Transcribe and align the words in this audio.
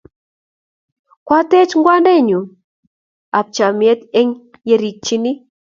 Kwatech 1.25 1.73
ng'wendut 1.79 2.49
ap 3.37 3.47
chomyet 3.55 3.99
eng' 4.19 4.35
yerikchin. 4.67 5.23